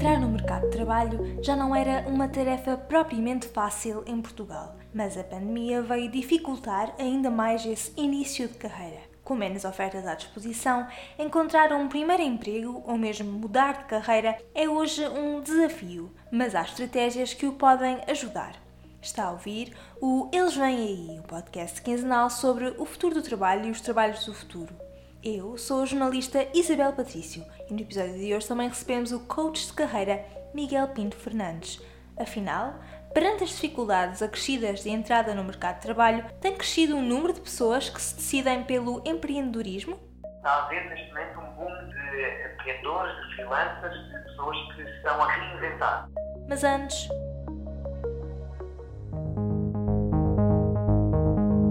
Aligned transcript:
Entrar 0.00 0.18
no 0.18 0.30
mercado 0.30 0.62
de 0.62 0.70
trabalho 0.70 1.42
já 1.42 1.54
não 1.54 1.76
era 1.76 2.08
uma 2.08 2.26
tarefa 2.26 2.74
propriamente 2.74 3.46
fácil 3.46 4.02
em 4.06 4.18
Portugal, 4.22 4.74
mas 4.94 5.14
a 5.18 5.22
pandemia 5.22 5.82
veio 5.82 6.10
dificultar 6.10 6.94
ainda 6.98 7.30
mais 7.30 7.66
esse 7.66 7.92
início 7.98 8.48
de 8.48 8.54
carreira. 8.54 9.02
Com 9.22 9.34
menos 9.34 9.62
ofertas 9.62 10.06
à 10.06 10.14
disposição, 10.14 10.86
encontrar 11.18 11.70
um 11.74 11.86
primeiro 11.86 12.22
emprego 12.22 12.82
ou 12.86 12.96
mesmo 12.96 13.30
mudar 13.30 13.76
de 13.76 13.84
carreira 13.84 14.38
é 14.54 14.66
hoje 14.66 15.06
um 15.06 15.42
desafio, 15.42 16.10
mas 16.32 16.54
há 16.54 16.62
estratégias 16.62 17.34
que 17.34 17.44
o 17.44 17.52
podem 17.52 18.00
ajudar. 18.08 18.54
Está 19.02 19.24
a 19.24 19.32
ouvir 19.32 19.76
o 20.00 20.30
Eles 20.32 20.56
Vêm 20.56 20.78
Aí, 20.78 21.18
o 21.18 21.24
podcast 21.24 21.82
quinzenal 21.82 22.30
sobre 22.30 22.74
o 22.78 22.86
futuro 22.86 23.16
do 23.16 23.22
trabalho 23.22 23.66
e 23.66 23.70
os 23.70 23.82
trabalhos 23.82 24.24
do 24.24 24.32
futuro. 24.32 24.74
Eu 25.22 25.58
sou 25.58 25.82
a 25.82 25.84
jornalista 25.84 26.48
Isabel 26.54 26.94
Patrício 26.94 27.44
e 27.68 27.74
no 27.74 27.80
episódio 27.80 28.14
de 28.14 28.34
hoje 28.34 28.48
também 28.48 28.70
recebemos 28.70 29.12
o 29.12 29.20
coach 29.20 29.66
de 29.66 29.74
carreira 29.74 30.24
Miguel 30.54 30.88
Pinto 30.88 31.14
Fernandes. 31.14 31.78
Afinal, 32.18 32.80
perante 33.12 33.44
as 33.44 33.50
dificuldades 33.50 34.22
acrescidas 34.22 34.82
de 34.82 34.88
entrada 34.88 35.34
no 35.34 35.44
mercado 35.44 35.74
de 35.74 35.82
trabalho, 35.82 36.24
tem 36.40 36.56
crescido 36.56 36.96
o 36.96 37.02
número 37.02 37.34
de 37.34 37.40
pessoas 37.42 37.90
que 37.90 38.00
se 38.00 38.14
decidem 38.14 38.64
pelo 38.64 39.02
empreendedorismo? 39.04 40.00
Está 40.38 40.52
a 40.52 40.64
haver 40.64 40.88
neste 40.88 41.08
momento 41.08 41.38
um 41.38 41.52
boom 41.52 41.88
de 41.90 42.54
empreendedores, 42.54 43.14
de 43.14 43.34
freelancers, 43.34 44.08
de 44.08 44.24
pessoas 44.24 44.56
que 44.74 44.82
estão 44.84 45.22
a 45.22 45.32
reinventar. 45.32 46.08
Mas 46.48 46.64
antes, 46.64 47.10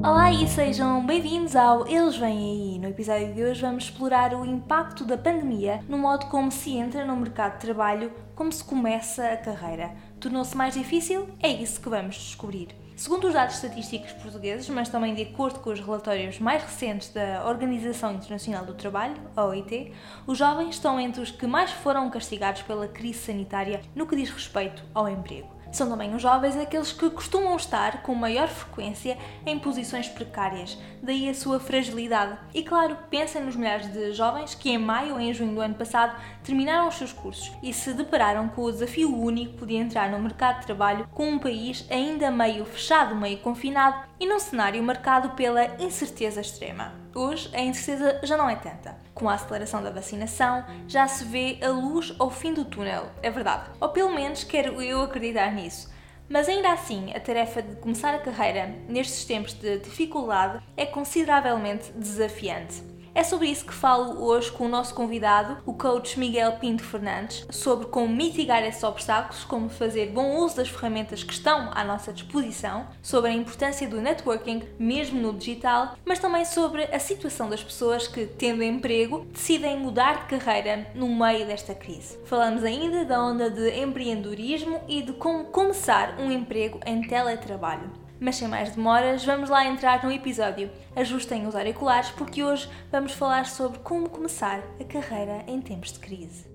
Olá 0.09 0.31
e 0.31 0.47
sejam 0.47 1.05
bem-vindos 1.05 1.55
ao 1.55 1.87
Eles 1.87 2.17
Vêm 2.17 2.71
Aí. 2.71 2.79
No 2.79 2.87
episódio 2.87 3.31
de 3.31 3.43
hoje 3.43 3.61
vamos 3.61 3.83
explorar 3.83 4.33
o 4.33 4.43
impacto 4.43 5.05
da 5.05 5.15
pandemia 5.15 5.83
no 5.87 5.99
modo 5.99 6.25
como 6.25 6.51
se 6.51 6.75
entra 6.75 7.05
no 7.05 7.15
mercado 7.15 7.53
de 7.53 7.59
trabalho, 7.59 8.11
como 8.33 8.51
se 8.51 8.63
começa 8.63 9.23
a 9.23 9.37
carreira. 9.37 9.91
Tornou-se 10.19 10.57
mais 10.57 10.73
difícil? 10.73 11.29
É 11.39 11.49
isso 11.49 11.79
que 11.79 11.89
vamos 11.89 12.15
descobrir. 12.15 12.69
Segundo 12.95 13.27
os 13.27 13.35
dados 13.35 13.53
estatísticos 13.53 14.11
portugueses, 14.13 14.67
mas 14.69 14.89
também 14.89 15.13
de 15.13 15.21
acordo 15.21 15.59
com 15.59 15.69
os 15.69 15.79
relatórios 15.79 16.39
mais 16.39 16.63
recentes 16.63 17.13
da 17.13 17.47
Organização 17.47 18.11
Internacional 18.15 18.65
do 18.65 18.73
Trabalho, 18.73 19.15
a 19.35 19.45
OIT, 19.45 19.93
os 20.25 20.39
jovens 20.39 20.73
estão 20.73 20.99
entre 20.99 21.21
os 21.21 21.29
que 21.29 21.45
mais 21.45 21.69
foram 21.69 22.09
castigados 22.09 22.63
pela 22.63 22.87
crise 22.87 23.19
sanitária 23.19 23.79
no 23.93 24.07
que 24.07 24.15
diz 24.15 24.31
respeito 24.31 24.83
ao 24.91 25.07
emprego. 25.07 25.58
São 25.71 25.89
também 25.89 26.15
os 26.15 26.21
jovens 26.21 26.57
aqueles 26.57 26.91
que 26.91 27.09
costumam 27.09 27.55
estar 27.55 28.01
com 28.01 28.15
maior 28.15 28.47
frequência 28.47 29.17
em 29.45 29.59
posições 29.59 30.07
precárias, 30.07 30.77
daí 31.01 31.29
a 31.29 31.33
sua 31.33 31.59
fragilidade. 31.59 32.37
E 32.53 32.63
claro, 32.63 32.97
pensem 33.09 33.43
nos 33.43 33.55
milhares 33.55 33.91
de 33.91 34.11
jovens 34.13 34.55
que 34.55 34.69
em 34.69 34.77
maio 34.77 35.13
ou 35.13 35.19
em 35.19 35.33
junho 35.33 35.53
do 35.53 35.61
ano 35.61 35.75
passado 35.75 36.19
terminaram 36.43 36.87
os 36.87 36.95
seus 36.95 37.13
cursos 37.13 37.51
e 37.61 37.71
se 37.71 37.93
depararam 37.93 38.49
com 38.49 38.63
o 38.63 38.71
desafio 38.71 39.15
único 39.15 39.65
de 39.65 39.75
entrar 39.75 40.09
no 40.09 40.19
mercado 40.19 40.59
de 40.59 40.65
trabalho 40.65 41.07
com 41.13 41.29
um 41.29 41.39
país 41.39 41.85
ainda 41.89 42.31
meio 42.31 42.65
fechado, 42.65 43.15
meio 43.15 43.37
confinado 43.37 44.09
e 44.19 44.25
num 44.25 44.39
cenário 44.39 44.81
marcado 44.83 45.29
pela 45.31 45.65
incerteza 45.81 46.41
extrema. 46.41 46.93
Hoje 47.13 47.49
a 47.53 47.61
incerteza 47.61 48.19
já 48.23 48.37
não 48.37 48.49
é 48.49 48.55
tanta. 48.55 48.95
Com 49.15 49.27
a 49.27 49.33
aceleração 49.33 49.81
da 49.81 49.89
vacinação, 49.89 50.63
já 50.87 51.07
se 51.07 51.25
vê 51.25 51.57
a 51.61 51.69
luz 51.69 52.13
ao 52.19 52.29
fim 52.29 52.53
do 52.53 52.65
túnel, 52.65 53.09
é 53.23 53.31
verdade. 53.31 53.69
Ou 53.81 53.89
pelo 53.89 54.13
menos 54.13 54.43
quero 54.43 54.81
eu 54.81 55.01
acreditar 55.01 55.51
nisso. 55.51 55.91
Mas 56.29 56.47
ainda 56.47 56.71
assim, 56.71 57.11
a 57.15 57.19
tarefa 57.19 57.63
de 57.63 57.75
começar 57.77 58.13
a 58.13 58.19
carreira 58.19 58.75
nestes 58.87 59.25
tempos 59.25 59.53
de 59.53 59.79
dificuldade 59.79 60.63
é 60.77 60.85
consideravelmente 60.85 61.91
desafiante. 61.93 62.83
É 63.19 63.23
sobre 63.25 63.49
isso 63.49 63.65
que 63.65 63.73
falo 63.73 64.23
hoje 64.23 64.49
com 64.49 64.63
o 64.63 64.69
nosso 64.69 64.93
convidado, 64.93 65.57
o 65.65 65.73
coach 65.73 66.17
Miguel 66.17 66.53
Pinto 66.53 66.85
Fernandes, 66.85 67.45
sobre 67.49 67.87
como 67.87 68.07
mitigar 68.07 68.63
esses 68.63 68.81
obstáculos, 68.81 69.43
como 69.43 69.67
fazer 69.67 70.11
bom 70.11 70.37
uso 70.37 70.55
das 70.55 70.69
ferramentas 70.69 71.21
que 71.21 71.33
estão 71.33 71.69
à 71.73 71.83
nossa 71.83 72.13
disposição, 72.13 72.87
sobre 73.01 73.31
a 73.31 73.33
importância 73.33 73.89
do 73.89 73.99
networking, 73.99 74.63
mesmo 74.79 75.19
no 75.19 75.37
digital, 75.37 75.97
mas 76.05 76.19
também 76.19 76.45
sobre 76.45 76.83
a 76.83 76.97
situação 76.97 77.49
das 77.49 77.61
pessoas 77.61 78.07
que, 78.07 78.25
tendo 78.25 78.63
emprego, 78.63 79.25
decidem 79.33 79.77
mudar 79.77 80.21
de 80.21 80.37
carreira 80.37 80.87
no 80.95 81.13
meio 81.13 81.45
desta 81.45 81.75
crise. 81.75 82.17
Falamos 82.23 82.63
ainda 82.63 83.03
da 83.03 83.21
onda 83.21 83.49
de 83.49 83.81
empreendedorismo 83.81 84.79
e 84.87 85.01
de 85.01 85.11
como 85.11 85.43
começar 85.43 86.17
um 86.21 86.31
emprego 86.31 86.79
em 86.85 87.01
teletrabalho. 87.01 87.91
Mas 88.19 88.35
sem 88.35 88.47
mais 88.49 88.75
demoras, 88.75 89.23
vamos 89.23 89.49
lá 89.49 89.65
entrar 89.65 90.03
no 90.03 90.11
episódio. 90.11 90.69
Ajustem 90.95 91.47
os 91.47 91.55
auriculares 91.55 92.09
porque 92.11 92.43
hoje 92.43 92.69
vamos 92.91 93.13
falar 93.13 93.45
sobre 93.45 93.79
como 93.79 94.09
começar 94.09 94.61
a 94.79 94.83
carreira 94.83 95.45
em 95.47 95.61
tempos 95.61 95.93
de 95.93 95.99
crise. 95.99 96.45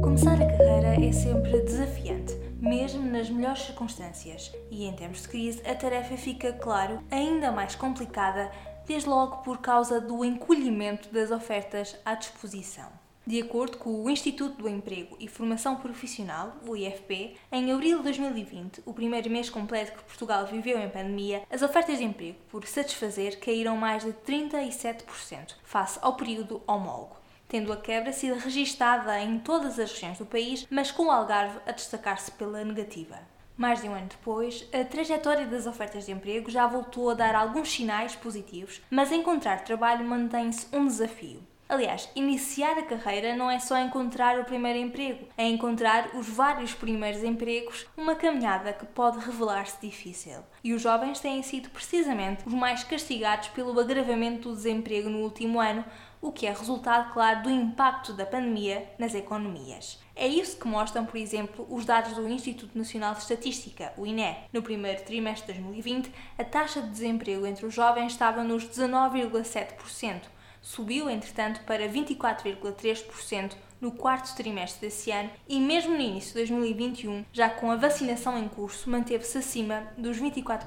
Começar 0.00 0.34
a 0.34 0.46
carreira 0.46 1.04
é 1.04 1.10
sempre 1.10 1.60
desafiante, 1.62 2.34
mesmo 2.60 3.04
nas 3.10 3.28
melhores 3.28 3.62
circunstâncias, 3.62 4.52
e 4.70 4.84
em 4.84 4.92
tempos 4.92 5.22
de 5.22 5.28
crise 5.28 5.62
a 5.68 5.74
tarefa 5.74 6.16
fica, 6.16 6.52
claro, 6.52 7.00
ainda 7.10 7.50
mais 7.50 7.74
complicada, 7.74 8.48
desde 8.86 9.08
logo 9.08 9.38
por 9.38 9.58
causa 9.58 10.00
do 10.00 10.24
encolhimento 10.24 11.12
das 11.12 11.32
ofertas 11.32 11.96
à 12.04 12.14
disposição. 12.14 13.03
De 13.26 13.40
acordo 13.40 13.78
com 13.78 14.04
o 14.04 14.10
Instituto 14.10 14.58
do 14.58 14.68
Emprego 14.68 15.16
e 15.18 15.26
Formação 15.26 15.76
Profissional, 15.76 16.56
o 16.68 16.76
IFP, 16.76 17.34
em 17.50 17.72
abril 17.72 17.96
de 17.98 18.04
2020, 18.04 18.82
o 18.84 18.92
primeiro 18.92 19.30
mês 19.30 19.48
completo 19.48 19.92
que 19.92 20.04
Portugal 20.04 20.44
viveu 20.44 20.78
em 20.78 20.90
pandemia, 20.90 21.42
as 21.50 21.62
ofertas 21.62 21.96
de 21.96 22.04
emprego 22.04 22.36
por 22.50 22.66
satisfazer 22.66 23.40
caíram 23.40 23.78
mais 23.78 24.04
de 24.04 24.12
37% 24.12 25.54
face 25.64 25.98
ao 26.02 26.16
período 26.16 26.60
homólogo, 26.66 27.16
tendo 27.48 27.72
a 27.72 27.78
quebra 27.78 28.12
sido 28.12 28.38
registada 28.38 29.18
em 29.18 29.38
todas 29.38 29.78
as 29.78 29.90
regiões 29.92 30.18
do 30.18 30.26
país, 30.26 30.66
mas 30.68 30.90
com 30.90 31.06
o 31.06 31.10
Algarve 31.10 31.60
a 31.66 31.72
destacar-se 31.72 32.30
pela 32.32 32.62
negativa. 32.62 33.18
Mais 33.56 33.80
de 33.80 33.88
um 33.88 33.94
ano 33.94 34.08
depois, 34.08 34.68
a 34.70 34.84
trajetória 34.84 35.46
das 35.46 35.66
ofertas 35.66 36.04
de 36.04 36.12
emprego 36.12 36.50
já 36.50 36.66
voltou 36.66 37.08
a 37.08 37.14
dar 37.14 37.34
alguns 37.34 37.72
sinais 37.72 38.14
positivos, 38.14 38.82
mas 38.90 39.10
encontrar 39.10 39.64
trabalho 39.64 40.04
mantém-se 40.04 40.66
um 40.76 40.86
desafio. 40.86 41.40
Aliás, 41.66 42.10
iniciar 42.14 42.78
a 42.78 42.82
carreira 42.82 43.34
não 43.34 43.50
é 43.50 43.58
só 43.58 43.78
encontrar 43.78 44.38
o 44.38 44.44
primeiro 44.44 44.78
emprego, 44.78 45.26
é 45.36 45.48
encontrar 45.48 46.14
os 46.14 46.28
vários 46.28 46.74
primeiros 46.74 47.24
empregos, 47.24 47.86
uma 47.96 48.14
caminhada 48.14 48.72
que 48.72 48.84
pode 48.84 49.18
revelar-se 49.18 49.80
difícil. 49.80 50.40
E 50.62 50.74
os 50.74 50.82
jovens 50.82 51.20
têm 51.20 51.42
sido 51.42 51.70
precisamente 51.70 52.46
os 52.46 52.52
mais 52.52 52.84
castigados 52.84 53.48
pelo 53.48 53.78
agravamento 53.80 54.50
do 54.50 54.54
desemprego 54.54 55.08
no 55.08 55.20
último 55.20 55.58
ano, 55.58 55.84
o 56.20 56.32
que 56.32 56.46
é 56.46 56.50
resultado, 56.50 57.12
claro, 57.12 57.42
do 57.42 57.50
impacto 57.50 58.12
da 58.12 58.24
pandemia 58.24 58.86
nas 58.98 59.14
economias. 59.14 60.02
É 60.16 60.26
isso 60.26 60.58
que 60.58 60.68
mostram, 60.68 61.04
por 61.04 61.16
exemplo, 61.16 61.66
os 61.68 61.84
dados 61.84 62.14
do 62.14 62.28
Instituto 62.28 62.78
Nacional 62.78 63.14
de 63.14 63.20
Estatística, 63.20 63.92
o 63.96 64.06
INE. 64.06 64.36
No 64.52 64.62
primeiro 64.62 65.02
trimestre 65.02 65.52
de 65.52 65.60
2020, 65.60 66.12
a 66.38 66.44
taxa 66.44 66.80
de 66.80 66.88
desemprego 66.88 67.46
entre 67.46 67.66
os 67.66 67.74
jovens 67.74 68.12
estava 68.12 68.44
nos 68.44 68.64
19,7%, 68.64 70.20
subiu, 70.64 71.10
entretanto, 71.10 71.60
para 71.60 71.86
24,3% 71.86 73.52
no 73.80 73.92
quarto 73.92 74.34
trimestre 74.34 74.88
desse 74.88 75.10
ano 75.10 75.30
e, 75.46 75.60
mesmo 75.60 75.92
no 75.92 76.00
início 76.00 76.30
de 76.30 76.38
2021, 76.38 77.24
já 77.32 77.50
com 77.50 77.70
a 77.70 77.76
vacinação 77.76 78.38
em 78.38 78.48
curso, 78.48 78.88
manteve-se 78.88 79.38
acima 79.38 79.86
dos 79.98 80.18
24%. 80.18 80.64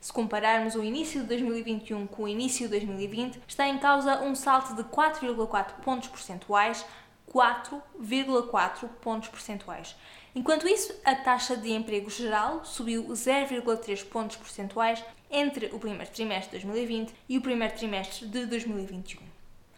Se 0.00 0.12
compararmos 0.12 0.74
o 0.74 0.82
início 0.82 1.22
de 1.22 1.28
2021 1.28 2.06
com 2.08 2.24
o 2.24 2.28
início 2.28 2.68
de 2.68 2.72
2020, 2.72 3.40
está 3.46 3.68
em 3.68 3.78
causa 3.78 4.20
um 4.20 4.34
salto 4.34 4.74
de 4.74 4.82
4,4 4.82 5.80
pontos 5.82 6.08
percentuais 6.08 6.84
4,4 7.32 8.88
pontos 9.00 9.28
percentuais. 9.28 9.96
Enquanto 10.34 10.66
isso, 10.66 10.92
a 11.04 11.14
taxa 11.14 11.56
de 11.56 11.72
emprego 11.72 12.10
geral 12.10 12.64
subiu 12.64 13.04
0,3 13.04 14.04
pontos 14.04 14.36
percentuais 14.36 15.02
entre 15.30 15.66
o 15.66 15.78
primeiro 15.78 16.10
trimestre 16.10 16.58
de 16.58 16.66
2020 16.66 17.14
e 17.28 17.38
o 17.38 17.40
primeiro 17.40 17.74
trimestre 17.74 18.26
de 18.26 18.44
2021. 18.44 19.22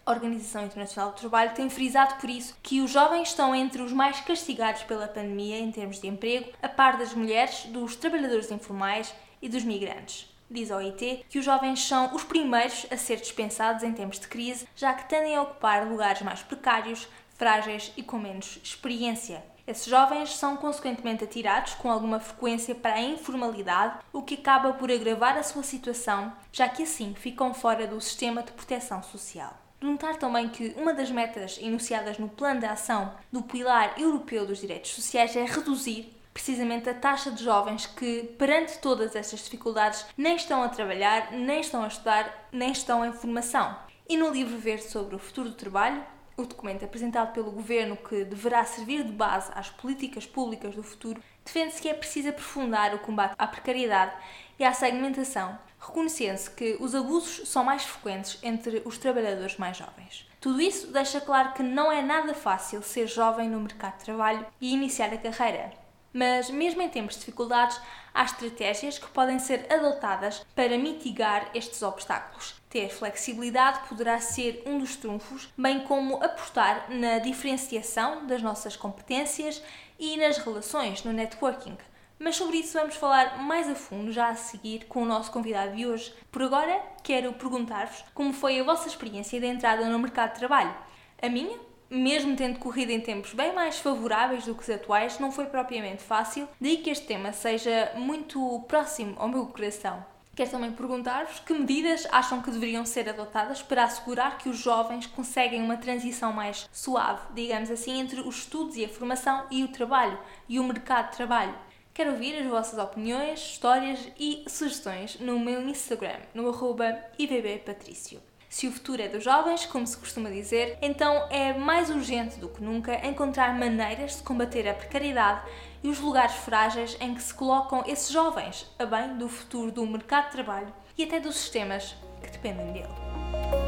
A 0.03 0.11
Organização 0.11 0.65
Internacional 0.65 1.11
do 1.11 1.17
Trabalho 1.17 1.53
tem 1.53 1.69
frisado 1.69 2.15
por 2.15 2.27
isso 2.27 2.57
que 2.63 2.81
os 2.81 2.89
jovens 2.89 3.27
estão 3.27 3.53
entre 3.53 3.83
os 3.83 3.91
mais 3.91 4.19
castigados 4.21 4.81
pela 4.83 5.07
pandemia 5.07 5.59
em 5.59 5.71
termos 5.71 6.01
de 6.01 6.07
emprego, 6.07 6.49
a 6.59 6.67
par 6.67 6.97
das 6.97 7.13
mulheres, 7.13 7.65
dos 7.65 7.95
trabalhadores 7.95 8.49
informais 8.49 9.13
e 9.39 9.47
dos 9.47 9.63
migrantes. 9.63 10.27
Diz 10.49 10.71
a 10.71 10.77
OIT 10.77 11.25
que 11.29 11.37
os 11.37 11.45
jovens 11.45 11.83
são 11.83 12.15
os 12.15 12.23
primeiros 12.23 12.87
a 12.89 12.97
ser 12.97 13.17
dispensados 13.17 13.83
em 13.83 13.93
tempos 13.93 14.19
de 14.19 14.27
crise, 14.27 14.67
já 14.75 14.93
que 14.93 15.07
tendem 15.07 15.35
a 15.35 15.43
ocupar 15.43 15.85
lugares 15.87 16.21
mais 16.23 16.41
precários, 16.41 17.07
frágeis 17.35 17.91
e 17.95 18.01
com 18.01 18.17
menos 18.17 18.59
experiência. 18.63 19.43
Esses 19.67 19.85
jovens 19.85 20.33
são 20.37 20.55
consequentemente 20.55 21.25
atirados 21.25 21.73
com 21.73 21.91
alguma 21.91 22.21
frequência 22.21 22.73
para 22.73 22.93
a 22.93 23.01
informalidade, 23.01 23.99
o 24.13 24.21
que 24.21 24.35
acaba 24.35 24.71
por 24.71 24.89
agravar 24.89 25.37
a 25.37 25.43
sua 25.43 25.61
situação, 25.61 26.31
já 26.53 26.69
que 26.69 26.83
assim 26.83 27.13
ficam 27.13 27.53
fora 27.53 27.85
do 27.85 27.99
sistema 27.99 28.41
de 28.41 28.53
proteção 28.53 29.03
social. 29.03 29.53
Notar 29.81 30.15
também 30.15 30.47
que 30.47 30.73
uma 30.77 30.93
das 30.93 31.11
metas 31.11 31.59
enunciadas 31.61 32.17
no 32.17 32.29
Plano 32.29 32.61
de 32.61 32.65
Ação 32.65 33.13
do 33.29 33.43
Pilar 33.43 33.93
Europeu 33.99 34.45
dos 34.45 34.59
Direitos 34.59 34.91
Sociais 34.91 35.35
é 35.35 35.43
reduzir 35.43 36.17
precisamente 36.33 36.89
a 36.89 36.93
taxa 36.93 37.29
de 37.29 37.43
jovens 37.43 37.85
que, 37.87 38.23
perante 38.37 38.77
todas 38.77 39.17
estas 39.17 39.41
dificuldades, 39.41 40.05
nem 40.15 40.37
estão 40.37 40.63
a 40.63 40.69
trabalhar, 40.69 41.33
nem 41.33 41.59
estão 41.59 41.83
a 41.83 41.87
estudar, 41.87 42.47
nem 42.53 42.71
estão 42.71 43.03
em 43.03 43.11
formação. 43.11 43.75
E 44.07 44.15
no 44.15 44.29
livro 44.29 44.57
verde 44.57 44.83
sobre 44.83 45.15
o 45.15 45.19
futuro 45.19 45.49
do 45.49 45.55
trabalho, 45.55 46.01
o 46.37 46.45
documento 46.45 46.85
apresentado 46.85 47.33
pelo 47.33 47.51
governo 47.51 47.97
que 47.97 48.23
deverá 48.23 48.63
servir 48.63 49.03
de 49.03 49.11
base 49.11 49.51
às 49.55 49.71
políticas 49.71 50.27
públicas 50.27 50.75
do 50.75 50.83
futuro 50.83 51.21
defende-se 51.43 51.81
que 51.81 51.89
é 51.89 51.93
preciso 51.95 52.29
aprofundar 52.29 52.93
o 52.93 52.99
combate 52.99 53.33
à 53.39 53.47
precariedade 53.47 54.13
e 54.59 54.63
à 54.63 54.71
segmentação, 54.71 55.57
reconhecendo-se 55.79 56.51
que 56.51 56.77
os 56.79 56.93
abusos 56.93 57.49
são 57.49 57.63
mais 57.63 57.83
frequentes 57.83 58.37
entre 58.43 58.83
os 58.85 58.99
trabalhadores 58.99 59.57
mais 59.57 59.77
jovens. 59.77 60.29
Tudo 60.39 60.61
isso 60.61 60.91
deixa 60.91 61.19
claro 61.19 61.53
que 61.53 61.63
não 61.63 61.91
é 61.91 62.03
nada 62.03 62.35
fácil 62.35 62.83
ser 62.83 63.07
jovem 63.07 63.49
no 63.49 63.59
mercado 63.59 63.97
de 63.97 64.05
trabalho 64.05 64.45
e 64.61 64.73
iniciar 64.73 65.11
a 65.11 65.17
carreira. 65.17 65.71
Mas, 66.13 66.51
mesmo 66.51 66.81
em 66.81 66.89
tempos 66.89 67.15
de 67.15 67.21
dificuldades, 67.21 67.79
há 68.13 68.23
estratégias 68.23 68.99
que 68.99 69.07
podem 69.07 69.39
ser 69.39 69.65
adotadas 69.71 70.45
para 70.55 70.77
mitigar 70.77 71.49
estes 71.53 71.81
obstáculos. 71.81 72.56
Ter 72.69 72.89
flexibilidade 72.89 73.87
poderá 73.87 74.19
ser 74.19 74.63
um 74.65 74.79
dos 74.79 74.95
trunfos, 74.95 75.47
bem 75.57 75.81
como 75.81 76.21
apostar 76.23 76.87
na 76.89 77.19
diferenciação 77.19 78.25
das 78.27 78.41
nossas 78.41 78.75
competências 78.75 79.63
e 79.97 80.17
nas 80.17 80.37
relações, 80.37 81.03
no 81.03 81.13
networking. 81.13 81.77
Mas 82.19 82.35
sobre 82.35 82.57
isso 82.57 82.77
vamos 82.77 82.95
falar 82.95 83.41
mais 83.41 83.69
a 83.69 83.75
fundo 83.75 84.11
já 84.11 84.29
a 84.29 84.35
seguir 84.35 84.85
com 84.85 85.03
o 85.03 85.05
nosso 85.05 85.31
convidado 85.31 85.75
de 85.75 85.85
hoje. 85.85 86.13
Por 86.31 86.41
agora, 86.41 86.81
quero 87.03 87.31
perguntar-vos 87.33 88.03
como 88.13 88.33
foi 88.33 88.59
a 88.59 88.63
vossa 88.63 88.87
experiência 88.87 89.39
de 89.39 89.45
entrada 89.45 89.87
no 89.87 89.99
mercado 89.99 90.33
de 90.33 90.39
trabalho. 90.39 90.75
A 91.21 91.29
minha 91.29 91.57
mesmo 91.89 92.35
tendo 92.35 92.59
corrido 92.59 92.91
em 92.91 92.99
tempos 92.99 93.33
bem 93.33 93.53
mais 93.53 93.79
favoráveis 93.79 94.45
do 94.45 94.53
que 94.53 94.63
os 94.63 94.69
atuais, 94.69 95.19
não 95.19 95.31
foi 95.31 95.45
propriamente 95.45 96.03
fácil, 96.03 96.47
daí 96.59 96.77
que 96.77 96.89
este 96.89 97.07
tema 97.07 97.31
seja 97.31 97.93
muito 97.95 98.65
próximo 98.67 99.15
ao 99.17 99.29
meu 99.29 99.45
coração. 99.45 100.05
Quero 100.37 100.51
também 100.51 100.71
perguntar-vos 100.71 101.39
que 101.39 101.51
medidas 101.51 102.07
acham 102.11 102.43
que 102.43 102.51
deveriam 102.51 102.85
ser 102.85 103.09
adotadas 103.09 103.63
para 103.63 103.85
assegurar 103.85 104.37
que 104.37 104.47
os 104.47 104.59
jovens 104.59 105.07
conseguem 105.07 105.63
uma 105.63 105.77
transição 105.77 106.31
mais 106.31 106.69
suave, 106.71 107.21
digamos 107.33 107.71
assim, 107.71 107.99
entre 107.99 108.21
os 108.21 108.37
estudos 108.37 108.77
e 108.77 108.85
a 108.85 108.87
formação 108.87 109.47
e 109.49 109.63
o 109.63 109.67
trabalho 109.69 110.19
e 110.47 110.59
o 110.59 110.63
mercado 110.63 111.09
de 111.09 111.17
trabalho. 111.17 111.55
Quero 111.91 112.11
ouvir 112.11 112.37
as 112.37 112.45
vossas 112.45 112.77
opiniões, 112.77 113.39
histórias 113.39 114.11
e 114.19 114.45
sugestões 114.47 115.19
no 115.19 115.39
meu 115.39 115.59
Instagram, 115.67 116.19
no 116.35 116.47
arroba 116.47 116.95
ibbpatricio. 117.17 118.21
Se 118.49 118.67
o 118.67 118.71
futuro 118.71 119.01
é 119.01 119.09
dos 119.09 119.23
jovens, 119.23 119.65
como 119.65 119.85
se 119.85 119.97
costuma 119.97 120.29
dizer, 120.29 120.77
então 120.81 121.27
é 121.29 121.53
mais 121.53 121.89
urgente 121.89 122.39
do 122.39 122.47
que 122.47 122.63
nunca 122.63 123.05
encontrar 123.05 123.53
maneiras 123.53 124.17
de 124.17 124.23
combater 124.23 124.67
a 124.67 124.73
precariedade 124.73 125.41
e 125.83 125.89
os 125.89 125.99
lugares 125.99 126.33
frágeis 126.33 126.97
em 126.99 127.13
que 127.13 127.21
se 127.21 127.33
colocam 127.33 127.83
esses 127.85 128.09
jovens, 128.09 128.65
a 128.79 128.85
bem 128.85 129.17
do 129.17 129.27
futuro 129.27 129.71
do 129.71 129.85
mercado 129.85 130.27
de 130.27 130.31
trabalho 130.31 130.73
e 130.97 131.03
até 131.03 131.19
dos 131.19 131.35
sistemas 131.35 131.95
que 132.21 132.31
dependem 132.31 132.71
dele. 132.71 133.66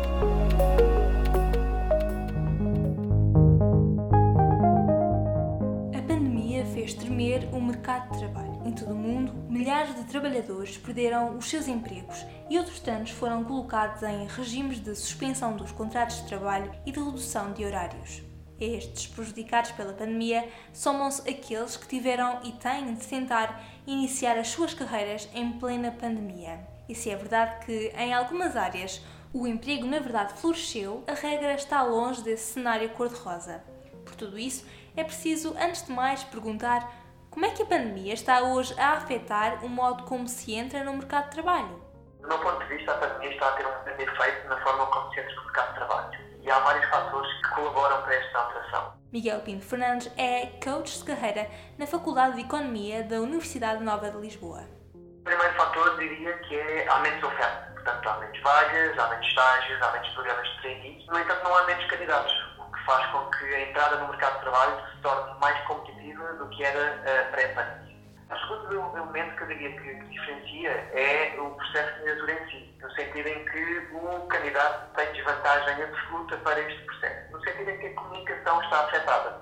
Fez 6.89 6.93
tremer 6.93 7.47
o 7.53 7.61
mercado 7.61 8.11
de 8.11 8.19
trabalho 8.19 8.61
em 8.65 8.71
todo 8.71 8.91
o 8.91 8.95
mundo, 8.95 9.33
milhares 9.47 9.95
de 9.95 10.03
trabalhadores 10.05 10.77
perderam 10.77 11.37
os 11.37 11.47
seus 11.47 11.67
empregos 11.67 12.25
e 12.49 12.57
outros 12.57 12.79
tantos 12.79 13.11
foram 13.11 13.43
colocados 13.43 14.01
em 14.03 14.25
regimes 14.27 14.79
de 14.79 14.95
suspensão 14.95 15.55
dos 15.55 15.71
contratos 15.71 16.17
de 16.17 16.27
trabalho 16.27 16.71
e 16.85 16.91
de 16.91 16.99
redução 16.99 17.53
de 17.53 17.63
horários. 17.63 18.23
A 18.59 18.63
estes 18.63 19.07
prejudicados 19.07 19.71
pela 19.71 19.93
pandemia 19.93 20.49
somam-se 20.73 21.29
aqueles 21.29 21.77
que 21.77 21.87
tiveram 21.87 22.39
e 22.43 22.51
têm 22.53 22.93
de 22.95 23.05
tentar 23.05 23.63
iniciar 23.85 24.37
as 24.37 24.47
suas 24.47 24.73
carreiras 24.73 25.29
em 25.33 25.51
plena 25.53 25.91
pandemia. 25.91 26.59
E 26.87 26.95
se 26.95 27.09
é 27.11 27.15
verdade 27.15 27.65
que, 27.65 27.93
em 27.95 28.13
algumas 28.13 28.55
áreas, 28.55 29.01
o 29.31 29.45
emprego 29.45 29.85
na 29.85 29.99
verdade 29.99 30.33
floresceu, 30.33 31.03
a 31.07 31.13
regra 31.13 31.53
está 31.53 31.83
longe 31.83 32.23
desse 32.23 32.53
cenário 32.53 32.89
cor-de-rosa. 32.89 33.63
Por 34.03 34.15
tudo 34.15 34.39
isso, 34.39 34.65
é 34.95 35.03
preciso, 35.03 35.55
antes 35.57 35.85
de 35.85 35.91
mais, 35.91 36.23
perguntar 36.23 36.89
como 37.29 37.45
é 37.45 37.51
que 37.51 37.61
a 37.61 37.65
pandemia 37.65 38.13
está 38.13 38.41
hoje 38.41 38.73
a 38.79 38.93
afetar 38.93 39.63
o 39.63 39.69
modo 39.69 40.03
como 40.03 40.27
se 40.27 40.53
entra 40.53 40.83
no 40.83 40.93
mercado 40.93 41.25
de 41.25 41.31
trabalho? 41.31 41.81
Do 42.21 42.27
meu 42.27 42.39
ponto 42.39 42.59
de 42.59 42.75
vista, 42.75 42.91
a 42.91 42.97
pandemia 42.97 43.31
está 43.31 43.49
a 43.49 43.51
ter 43.51 43.65
um 43.65 43.83
grande 43.83 44.03
efeito 44.03 44.47
na 44.47 44.57
forma 44.61 44.85
como 44.87 45.13
se 45.13 45.19
entra 45.19 45.35
no 45.35 45.43
mercado 45.43 45.67
de 45.69 45.75
trabalho. 45.75 46.19
E 46.41 46.49
há 46.49 46.59
vários 46.59 46.89
fatores 46.89 47.31
que 47.41 47.49
colaboram 47.55 48.01
para 48.01 48.15
esta 48.15 48.39
alteração. 48.39 48.93
Miguel 49.11 49.39
Pinto 49.41 49.65
Fernandes 49.65 50.11
é 50.17 50.47
coach 50.63 50.97
de 50.97 51.03
carreira 51.03 51.49
na 51.77 51.85
Faculdade 51.85 52.35
de 52.35 52.41
Economia 52.41 53.03
da 53.03 53.21
Universidade 53.21 53.83
Nova 53.83 54.09
de 54.09 54.17
Lisboa. 54.17 54.63
O 54.95 55.23
primeiro 55.23 55.53
fator 55.53 55.97
diria 55.99 56.33
que 56.39 56.55
é 56.55 56.89
há 56.89 56.99
menos 56.99 57.23
oferta. 57.23 57.71
Portanto, 57.73 58.09
há 58.09 58.17
menos 58.17 58.41
vagas, 58.41 58.99
há 58.99 59.07
menos 59.07 59.27
estágios, 59.27 59.81
há 59.81 59.91
menos 59.91 60.09
programas 60.09 60.47
de 60.47 60.61
trainee. 60.61 61.05
No 61.07 61.19
entanto, 61.19 61.43
não 61.43 61.55
há 61.55 61.63
menos 61.67 61.85
candidatos 61.85 62.48
faz 62.85 63.05
com 63.11 63.25
que 63.31 63.45
a 63.45 63.61
entrada 63.69 63.97
no 63.97 64.07
mercado 64.09 64.35
de 64.35 64.41
trabalho 64.41 64.87
se 64.89 65.01
torne 65.01 65.39
mais 65.39 65.59
competitiva 65.67 66.33
do 66.33 66.47
que 66.49 66.63
era 66.63 66.95
uh, 66.95 67.31
pré-pandemia. 67.31 67.89
O 68.29 68.37
segundo 68.37 68.97
elemento 68.97 69.35
que 69.37 69.41
eu 69.43 69.47
diria 69.47 69.71
que, 69.71 69.95
que 69.95 70.05
diferencia 70.05 70.71
é 70.93 71.35
o 71.39 71.49
processo 71.51 71.93
de 71.93 71.99
candidatura 71.99 72.33
em 72.33 72.49
si, 72.49 72.77
no 72.79 72.91
sentido 72.91 73.27
em 73.27 73.45
que 73.45 73.87
o 73.91 74.27
candidato 74.27 74.93
tem 74.95 75.11
desvantagem 75.13 75.83
absoluta 75.83 76.37
para 76.37 76.59
este 76.59 76.85
processo, 76.85 77.31
no 77.31 77.43
sentido 77.43 77.69
em 77.71 77.77
que 77.79 77.87
a 77.87 77.93
comunicação 77.95 78.61
está 78.61 78.85
afetada. 78.85 79.41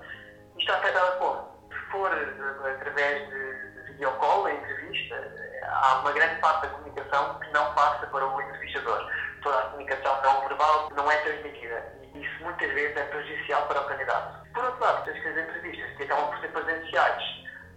E 0.56 0.60
está 0.60 0.74
afetada 0.78 1.12
como? 1.18 1.68
Se 1.68 1.90
for 1.90 2.10
uh, 2.10 2.66
através 2.66 3.28
de, 3.28 3.72
de 3.74 3.92
videocall, 3.92 4.46
a 4.46 4.52
entrevista, 4.52 5.34
há 5.64 5.98
uma 6.00 6.12
grande 6.12 6.40
parte 6.40 6.62
da 6.62 6.68
comunicação 6.68 7.38
que 7.40 7.50
não 7.52 7.74
passa 7.74 8.06
para 8.06 8.26
o 8.26 8.40
entrevistador. 8.40 9.10
Toda 9.42 9.58
a 9.58 9.62
comunicação 9.64 10.22
não 10.22 10.48
verbal 10.48 10.88
não 10.96 11.10
é 11.10 11.16
transmitida 11.18 11.97
isso 12.22 12.42
muitas 12.42 12.72
vezes 12.72 12.96
é 12.96 13.04
prejudicial 13.04 13.66
para 13.66 13.80
o 13.80 13.84
candidato. 13.84 14.46
Por 14.52 14.64
outro 14.64 14.80
lado, 14.80 15.04
tens 15.04 15.20
que 15.22 15.28
as 15.28 15.36
entrevistas, 15.36 15.96
que 15.96 16.02
acabam 16.04 16.30
por 16.30 16.40
ser 16.40 16.48
presenciais, 16.48 17.24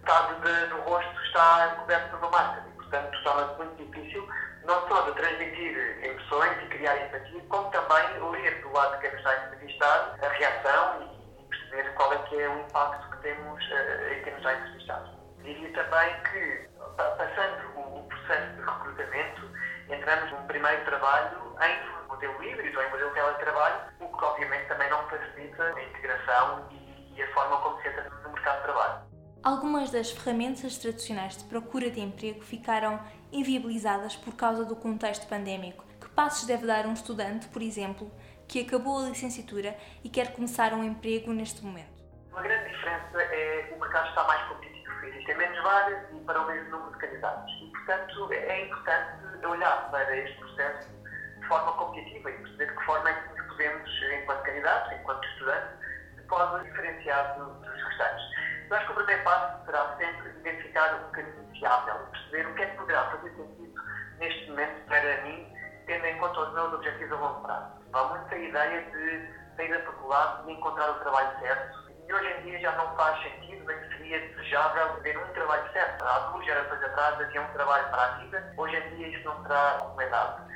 metade 0.02 0.68
do 0.68 0.80
rosto 0.82 1.22
está 1.24 1.76
coberto 1.78 2.10
por 2.10 2.18
uma 2.18 2.30
máscara 2.30 2.64
e, 2.68 2.72
portanto, 2.72 3.22
torna-se 3.22 3.54
muito 3.56 3.84
difícil 3.84 4.28
não 4.64 4.88
só 4.88 5.02
de 5.02 5.12
transmitir 5.12 6.04
emoções 6.04 6.62
e 6.62 6.66
criar 6.66 6.96
empatia, 7.06 7.42
como 7.48 7.70
também 7.70 8.30
ler 8.30 8.62
do 8.62 8.72
lado 8.72 8.96
de 8.96 9.08
quem 9.08 9.18
está 9.18 9.30
a 9.30 9.46
entrevistar 9.46 10.18
a 10.22 10.28
reação 10.28 11.08
e 11.38 11.44
perceber 11.44 11.94
qual 11.94 12.12
é 12.12 12.18
que 12.18 12.40
é 12.40 12.48
o 12.48 12.60
impacto 12.60 13.10
que 13.10 13.22
temos 13.22 13.64
uh, 13.64 14.12
em 14.12 14.22
quem 14.22 14.36
está 14.36 14.54
entrevistado. 14.54 15.10
Diria 15.42 15.72
também 15.72 16.22
que, 16.30 16.68
passando 16.96 17.78
o 17.78 18.06
processo 18.08 18.52
de 18.52 18.60
recrutamento, 18.60 19.50
entramos 19.88 20.30
num 20.30 20.46
primeiro 20.46 20.84
trabalho 20.84 21.56
em 21.60 22.01
modelo 22.12 22.44
híbrido 22.44 22.78
ou 22.78 22.84
em 22.84 22.90
modelo 22.90 23.10
teletrabalho, 23.12 23.80
o 24.00 24.16
que 24.16 24.24
obviamente 24.24 24.68
também 24.68 24.90
não 24.90 25.08
facilita 25.08 25.64
a 25.64 25.82
integração 25.82 26.68
e, 26.70 27.14
e 27.16 27.22
a 27.22 27.32
forma 27.32 27.56
como 27.58 27.80
se 27.80 27.88
entra 27.88 28.10
no 28.10 28.32
mercado 28.32 28.58
de 28.58 28.62
trabalho. 28.64 29.02
Algumas 29.42 29.90
das 29.90 30.10
ferramentas 30.12 30.78
tradicionais 30.78 31.36
de 31.36 31.44
procura 31.44 31.90
de 31.90 32.00
emprego 32.00 32.42
ficaram 32.42 33.00
inviabilizadas 33.32 34.14
por 34.14 34.36
causa 34.36 34.64
do 34.64 34.76
contexto 34.76 35.26
pandémico. 35.26 35.84
Que 36.00 36.08
passos 36.10 36.46
deve 36.46 36.66
dar 36.66 36.86
um 36.86 36.92
estudante, 36.92 37.48
por 37.48 37.62
exemplo, 37.62 38.12
que 38.46 38.60
acabou 38.60 39.00
a 39.00 39.08
licenciatura 39.08 39.76
e 40.04 40.08
quer 40.08 40.32
começar 40.32 40.74
um 40.74 40.84
emprego 40.84 41.32
neste 41.32 41.64
momento? 41.64 42.02
Uma 42.30 42.42
grande 42.42 42.70
diferença 42.70 43.20
é 43.20 43.72
o 43.74 43.80
mercado 43.80 44.08
está 44.10 44.24
mais 44.24 44.42
competitivo, 44.48 45.06
existem 45.06 45.36
menos 45.36 45.62
vagas 45.62 46.04
e 46.12 46.20
para 46.20 46.40
o 46.40 46.46
mesmo 46.46 46.70
número 46.70 46.92
de 46.92 46.98
candidatos. 46.98 47.52
E, 47.62 47.72
portanto, 47.72 48.32
é 48.32 48.64
importante 48.64 49.46
olhar 49.46 49.90
para 49.90 50.16
este 50.16 50.38
processo 50.38 51.01
de 51.42 51.48
forma 51.48 51.72
competitiva 51.72 52.30
e 52.30 52.38
perceber 52.38 52.66
de 52.66 52.76
que 52.76 52.84
forma 52.84 53.10
é 53.10 53.14
que 53.14 53.28
nos 53.28 53.46
podemos, 53.48 53.90
enquanto 54.14 54.42
candidatos, 54.42 54.92
enquanto 54.92 55.24
estudantes, 55.26 55.82
pode 56.28 56.64
diferenciar 56.64 57.36
dos 57.36 57.84
restantes. 57.84 58.24
Eu 58.70 58.76
acho 58.76 58.86
que 58.86 58.92
o 58.92 58.94
primeiro 58.94 59.22
passo 59.22 59.64
será 59.66 59.96
sempre 59.98 60.30
identificar 60.30 60.94
um 60.94 61.10
caminho 61.10 61.46
viável, 61.52 61.94
perceber 62.10 62.46
o 62.46 62.54
que 62.54 62.62
é 62.62 62.66
que 62.66 62.76
poderá 62.78 63.04
fazer 63.10 63.30
sentido 63.30 63.82
neste 64.18 64.48
momento 64.48 64.86
para 64.86 65.22
mim, 65.22 65.52
tendo 65.86 66.06
em 66.06 66.18
conta 66.18 66.40
os 66.40 66.54
meus 66.54 66.72
objetivos 66.72 67.12
a 67.12 67.16
longo 67.16 67.40
prazo. 67.42 67.72
Há 67.92 68.04
muita 68.04 68.36
ideia 68.36 68.82
de 68.82 69.56
sair 69.56 69.72
da 69.72 69.84
faculdade 69.84 70.48
e 70.48 70.52
encontrar 70.52 70.90
o 70.90 71.00
trabalho 71.00 71.40
certo, 71.40 71.92
e 72.08 72.14
hoje 72.14 72.32
em 72.38 72.42
dia 72.42 72.60
já 72.60 72.72
não 72.72 72.96
faz 72.96 73.22
sentido, 73.22 73.66
nem 73.66 73.78
seria 73.88 74.20
desejável 74.28 74.88
ter 75.02 75.18
um 75.18 75.32
trabalho 75.34 75.72
certo. 75.72 76.02
Há 76.02 76.18
duas 76.30 76.44
gerações 76.46 76.82
atrás 76.82 77.20
havia 77.20 77.42
um 77.42 77.52
trabalho 77.52 77.90
para 77.90 78.04
a 78.04 78.08
vida, 78.18 78.54
hoje 78.56 78.76
em 78.76 78.96
dia 78.96 79.08
isso 79.08 79.24
não 79.24 79.42
será 79.42 79.72
recomendado 79.74 80.52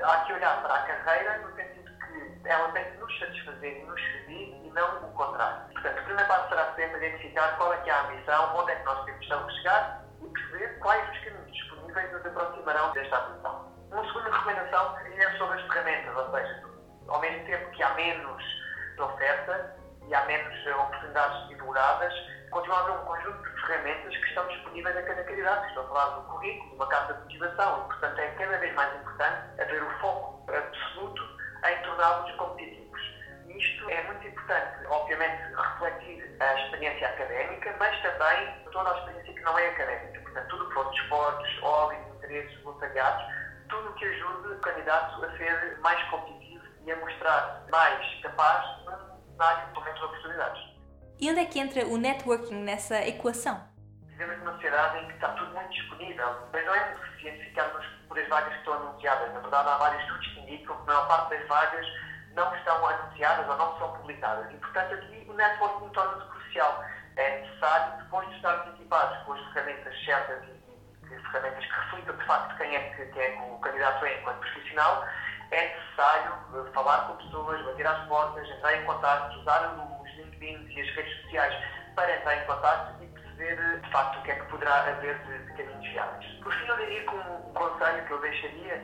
há 0.00 0.24
que 0.24 0.32
olhar 0.32 0.62
para 0.62 0.74
a 0.74 0.82
carreira 0.82 1.38
no 1.38 1.54
sentido 1.54 1.90
que 1.98 2.48
ela 2.48 2.72
tem 2.72 2.84
que 2.84 2.96
nos 2.98 3.18
satisfazer 3.18 3.78
e 3.78 3.84
nos 3.84 4.00
servir 4.00 4.60
e 4.64 4.70
não 4.70 5.08
o 5.08 5.12
contrário. 5.12 5.62
Portanto, 5.72 5.98
o 5.98 6.04
primeiro 6.04 6.28
passo 6.28 6.48
será 6.48 6.74
sempre 6.74 7.06
identificar 7.06 7.56
qual 7.56 7.72
é 7.72 7.76
que 7.78 7.90
é 7.90 7.92
a 7.92 8.00
ambição, 8.02 8.56
onde 8.56 8.72
é 8.72 8.76
que 8.76 8.84
nós 8.84 9.04
temos 9.04 9.26
de 9.26 9.56
chegar 9.56 10.04
e 10.22 10.28
perceber 10.28 10.78
quais 10.80 11.10
os 11.10 11.24
caminhos 11.24 11.52
disponíveis 11.52 12.12
nos 12.12 12.26
aproximarão 12.26 12.92
desta 12.92 13.18
ambição. 13.18 13.72
Uma 13.90 14.04
segunda 14.06 14.30
recomendação 14.30 14.96
seria 14.98 15.38
sobre 15.38 15.60
as 15.60 15.66
ferramentas, 15.66 16.16
ou 16.16 16.30
seja, 16.30 16.62
ao 17.08 17.20
mesmo 17.20 17.44
tempo 17.46 17.70
que 17.70 17.82
há 17.82 17.94
menos 17.94 18.42
oferta 18.98 19.76
e 20.08 20.14
há 20.14 20.24
menos 20.26 20.66
oportunidades 20.66 21.48
divulgadas, 21.48 22.14
continua 22.50 22.78
a 22.78 22.80
haver 22.80 22.92
um 22.92 23.04
conjunto 23.04 23.51
ferramentas 23.72 24.14
que 24.14 24.28
estão 24.28 24.46
disponíveis 24.48 24.96
a 24.96 25.02
cada 25.02 25.24
candidato. 25.24 25.66
Estou 25.68 25.84
a 25.84 25.88
falar 25.88 26.06
do 26.16 26.22
currículo, 26.28 26.70
de 26.70 26.76
uma 26.76 26.86
carta 26.88 27.14
de 27.14 27.20
motivação, 27.20 27.84
e, 27.84 27.86
portanto, 27.88 28.18
é 28.18 28.28
cada 28.32 28.58
vez 28.58 28.74
mais 28.74 29.00
importante 29.00 29.62
haver 29.62 29.82
o 29.82 29.90
foco 30.00 30.52
absoluto 30.52 31.22
em 31.64 31.82
torná-los 31.82 32.30
competitivos. 32.32 33.00
Isto 33.48 33.90
é 33.90 34.02
muito 34.04 34.26
importante, 34.26 34.86
obviamente, 34.86 35.42
refletir 35.54 36.36
a 36.40 36.54
experiência 36.54 37.08
académica, 37.08 37.74
mas 37.78 38.02
também 38.02 38.64
toda 38.72 38.90
a 38.90 38.98
experiência 38.98 39.34
que 39.34 39.40
não 39.40 39.58
é 39.58 39.68
académica. 39.68 40.20
Portanto, 40.20 40.48
tudo 40.48 40.68
que 40.68 40.74
for 40.74 40.90
desportos, 40.90 41.58
hobbies, 41.60 42.06
interesses, 42.16 42.62
voluntariados, 42.62 43.24
tudo 43.68 43.88
o 43.88 43.94
que 43.94 44.04
ajude 44.04 44.48
o 44.48 44.60
candidato 44.60 45.24
a 45.24 45.36
ser 45.36 45.78
mais 45.80 46.02
competitivo 46.10 46.64
e 46.84 46.92
a 46.92 46.96
mostrar 46.96 47.64
mais 47.70 48.20
capaz 48.22 48.84
na 49.36 49.46
área 49.46 49.66
de 49.66 49.78
oportunidades. 49.78 50.71
E 51.20 51.30
onde 51.30 51.40
é 51.40 51.44
que 51.44 51.58
entra 51.58 51.86
o 51.86 51.96
networking 51.96 52.62
nessa 52.62 53.06
equação? 53.06 53.60
Vivemos 54.08 54.38
numa 54.38 54.52
sociedade 54.52 54.98
em 54.98 55.06
que 55.06 55.14
está 55.14 55.28
tudo 55.30 55.52
muito 55.54 55.70
disponível, 55.70 56.48
mas 56.52 56.66
não 56.66 56.74
é 56.74 56.94
suficiente 56.94 57.44
ficarmos 57.44 57.86
por 58.08 58.18
as 58.18 58.28
vagas 58.28 58.52
que 58.52 58.58
estão 58.58 58.74
anunciadas. 58.74 59.32
Na 59.32 59.40
verdade, 59.40 59.68
há 59.68 59.76
vários 59.76 60.02
estudos 60.02 60.26
que 60.28 60.40
indicam 60.40 60.76
que 60.76 60.82
a 60.82 60.86
maior 60.86 61.08
parte 61.08 61.36
das 61.36 61.48
vagas 61.48 61.86
não 62.34 62.54
estão 62.56 62.86
anunciadas 62.86 63.48
ou 63.48 63.56
não 63.56 63.78
são 63.78 63.92
publicadas. 63.96 64.52
E, 64.52 64.56
portanto, 64.56 64.94
aqui 64.94 65.26
o 65.28 65.32
networking 65.34 65.88
torna-se 65.90 66.30
crucial. 66.30 66.84
É 67.16 67.40
necessário, 67.40 68.02
depois 68.02 68.28
de 68.28 68.36
estarmos 68.36 68.74
equipados 68.74 69.18
com 69.24 69.32
as 69.34 69.40
ferramentas 69.52 70.04
certas 70.04 70.44
e, 70.44 71.14
e 71.14 71.22
ferramentas 71.30 71.64
que 71.64 71.72
reflitam, 71.72 72.16
de 72.16 72.24
facto, 72.24 72.56
quem 72.56 72.74
é 72.74 72.80
que, 72.90 73.06
quem 73.06 73.22
é 73.22 73.30
que 73.32 73.42
o 73.42 73.58
candidato 73.58 74.04
é 74.06 74.18
enquanto 74.18 74.38
profissional, 74.38 75.06
é 75.50 75.68
necessário 75.68 76.32
eh, 76.54 76.70
falar 76.72 77.06
com 77.06 77.16
pessoas, 77.16 77.62
bater 77.66 77.86
às 77.86 78.08
portas, 78.08 78.48
entrar 78.48 78.74
em 78.74 78.84
contato, 78.86 79.38
usar 79.38 79.74
os 80.12 80.18
LinkedIn 80.18 80.68
e 80.70 80.80
as 80.80 80.88
redes 80.94 81.22
sociais 81.22 81.54
para 81.94 82.16
entrar 82.16 82.36
em 82.36 82.46
contato 82.46 83.02
e 83.02 83.06
perceber, 83.06 83.58
eh, 83.58 83.76
de 83.78 83.90
facto, 83.90 84.18
o 84.18 84.22
que 84.22 84.30
é 84.30 84.34
que 84.34 84.46
poderá 84.46 84.74
haver 84.80 85.18
de, 85.18 85.38
de 85.38 85.52
caminhos 85.54 85.92
viáveis. 85.92 86.26
Por 86.42 86.52
fim, 86.52 86.66
eu 86.66 86.76
diria 86.76 87.02
que 87.02 87.14
um 87.14 87.52
conselho 87.52 88.04
que 88.06 88.10
eu 88.10 88.20
deixaria 88.20 88.82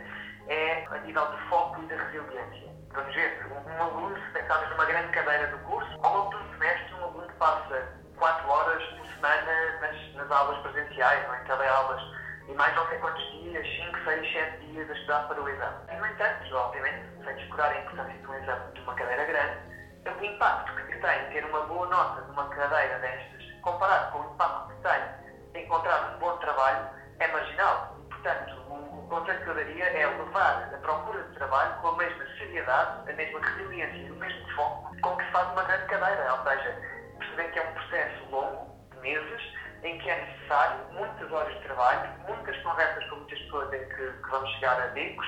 é 0.49 0.87
a 0.91 0.99
nível 0.99 1.27
de 1.31 1.43
foco 1.49 1.83
e 1.83 1.87
de 1.87 1.95
resiliência. 1.95 2.69
Vamos 2.93 3.15
ver, 3.15 3.47
um, 3.47 3.83
aluno, 3.83 4.17
se 4.17 4.33
pensarmos 4.33 4.71
numa 4.71 4.85
grande 4.87 5.09
cadeira 5.13 5.47
do 5.49 5.59
curso, 5.59 5.91
ao 6.03 6.17
longo 6.17 6.37
do 6.37 6.53
semestre, 6.53 6.95
um 6.95 7.05
aluno 7.05 7.33
passa 7.39 7.87
4 8.17 8.49
horas 8.49 8.83
por 8.83 9.07
semana 9.07 9.81
nas, 9.81 10.15
nas 10.15 10.31
aulas 10.31 10.59
presenciais, 10.63 11.29
ou 11.29 11.35
em 11.35 11.45
teleaulas, 11.45 12.03
e 12.49 12.55
mais 12.55 12.75
não 12.75 12.89
sei 12.89 12.99
quantos 12.99 13.23
dias, 13.31 13.67
5, 13.67 13.99
6, 14.05 14.33
7 14.33 14.67
dias 14.67 14.91
a 14.91 14.95
estudar 14.95 15.29
para 15.29 15.41
o 15.41 15.49
exame. 15.49 15.77
E, 15.93 15.97
no 15.97 16.07
entanto, 16.07 16.57
obviamente, 16.57 17.25
sem 17.25 17.35
descurar 17.37 17.71
a 17.71 17.79
importância 17.79 18.19
de 18.19 18.27
um 18.27 18.35
exame 18.35 18.73
de 18.73 18.81
uma 18.81 18.95
cadeira 18.95 19.25
grande, 19.27 19.78
o 20.11 20.25
impacto 20.25 20.75
que 20.87 20.99
tem 20.99 21.31
ter 21.33 21.45
uma 21.45 21.61
boa 21.63 21.87
nota 21.89 22.23
numa 22.23 22.49
cadeira 22.49 22.99
destas, 22.99 23.53
comparado 23.63 24.13
com 24.13 24.19
o 24.21 24.35
impacto 24.35 24.69
que 24.69 24.83
tem 24.83 25.63
encontrar 25.65 26.15
um 26.15 26.19
bom 26.19 26.37
trabalho, 26.39 26.89
é 27.19 27.29
marginal. 27.29 27.97
Portanto, 28.09 28.55
o, 28.69 28.75
o 28.75 29.09
conselho 29.09 29.43
que 29.43 29.49
eu 29.49 29.55
daria 29.55 29.85
é 29.85 30.07
levar 30.07 30.71
a 30.75 30.79
procura 30.79 31.23
de 31.23 31.35
trabalho 31.35 31.75
com 31.81 31.89
a 31.89 31.97
mesma 31.97 32.25
seriedade, 32.39 33.11
a 33.11 33.13
mesma 33.15 33.41
resiliência 33.41 33.97
e 33.97 34.11
o 34.11 34.17
mesmo 34.17 34.55
foco 34.55 34.97
com 35.03 35.17
que 35.17 35.25
se 35.25 35.31
faz 35.33 35.49
uma 35.53 35.63
grande 35.65 35.87
cadeira. 35.87 36.35
Ou 36.35 36.43
seja, 36.45 36.77
perceber 37.19 37.53
que 37.53 37.59
é 37.59 37.63
um 37.63 37.73
processo 37.73 38.31
longo, 38.31 38.79
de 38.93 39.01
meses, 39.01 39.43
em 39.83 39.99
que 39.99 40.11
é 40.11 40.27
necessário 40.27 40.85
muitas 40.93 41.33
horas 41.33 41.55
de 41.55 41.61
trabalho, 41.61 42.11
muitas 42.27 42.57
conversas 42.63 43.05
com 43.09 43.17
muitas 43.17 43.39
pessoas 43.39 43.73
em 43.73 43.89
que, 43.89 44.13
que 44.13 44.31
vamos 44.31 44.51
chegar 44.55 44.81
a 44.81 44.87
bicos, 44.89 45.27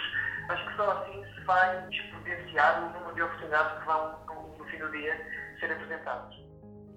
mas 0.49 0.61
que 0.61 0.77
só 0.77 0.91
assim 0.91 1.25
se 1.35 1.41
vai 1.45 1.89
exponenciar 1.89 2.83
o 2.83 2.91
número 2.91 3.15
de 3.15 3.23
oportunidades 3.23 3.79
que 3.79 3.87
vão, 3.87 4.19
do 4.81 4.91
dia, 4.91 5.15
ser 5.59 5.73
apresentadas. 5.73 6.35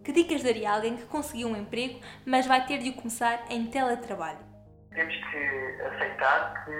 Que 0.03 0.11
dicas 0.11 0.43
daria 0.43 0.71
a 0.71 0.75
alguém 0.75 0.97
que 0.97 1.05
conseguiu 1.05 1.47
um 1.47 1.55
emprego, 1.55 1.99
mas 2.25 2.45
vai 2.45 2.65
ter 2.65 2.79
de 2.79 2.89
o 2.89 2.93
começar 2.93 3.45
em 3.49 3.67
teletrabalho? 3.67 4.39
Temos 4.93 5.15
que 5.15 5.81
aceitar 5.81 6.65
que 6.65 6.71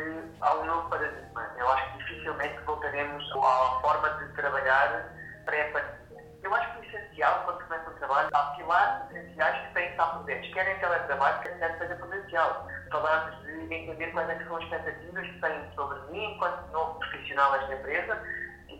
há 0.42 0.56
um 0.56 0.66
novo 0.66 0.90
paradigma. 0.90 1.56
Eu 1.58 1.68
acho 1.70 1.92
que 1.92 1.98
dificilmente 2.00 2.60
voltaremos 2.66 3.24
à 3.32 3.80
forma 3.82 4.10
de 4.10 4.34
trabalhar 4.34 5.14
pré-pandemia. 5.46 6.24
Eu 6.44 6.54
acho 6.54 6.74
que 6.74 6.80
o 6.80 6.84
essencial, 6.84 7.44
quando 7.46 7.64
começa 7.64 7.90
o 7.90 7.94
trabalho, 7.94 8.30
há 8.34 8.44
pilares 8.58 9.10
essenciais 9.12 9.68
que 9.68 9.74
têm 9.74 9.86
que 9.86 9.92
estar 9.92 10.06
presentes, 10.08 10.54
quer 10.54 10.76
em 10.76 10.80
teletrabalho, 10.80 11.42
quer 11.42 11.72
que 11.72 11.78
seja 11.80 11.96
presencial. 11.96 12.68
Falamos 12.92 13.44
de 13.44 13.74
entender 13.74 14.12
quais 14.12 14.30
é 14.30 14.44
são 14.44 14.58
as 14.58 14.64
expectativas 14.64 15.28
que 15.28 15.40
têm 15.40 15.72
sobre 15.76 16.00
mim 16.12 16.36
enquanto 16.36 16.72
novo 16.72 17.00
profissional 17.00 17.54
nesta 17.54 17.74
empresa 17.74 18.22